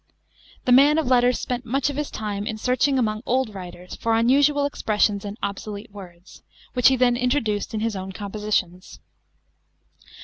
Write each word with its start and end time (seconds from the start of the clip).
The 0.65 0.71
man 0.71 0.97
of 0.97 1.05
letters 1.05 1.39
spent 1.39 1.63
much 1.63 1.91
of 1.91 1.95
his 1.95 2.09
time 2.09 2.47
in 2.47 2.57
searching 2.57 2.97
among 2.97 3.21
old 3.23 3.53
writers 3.53 3.93
for 3.95 4.17
unusual 4.17 4.65
expressions 4.65 5.23
and 5.23 5.37
obsolete 5.43 5.91
words, 5.91 6.41
which 6.73 6.87
he 6.87 6.95
then 6.95 7.15
introduced 7.15 7.75
in 7.75 7.81
his 7.81 7.95
own 7.95 8.11
compositions. 8.11 8.99